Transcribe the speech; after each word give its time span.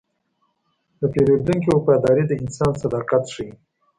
د 0.99 1.01
پیرودونکي 1.13 1.69
وفاداري 1.71 2.23
د 2.27 2.33
انسان 2.43 2.71
صداقت 2.83 3.23
ښيي. 3.33 3.51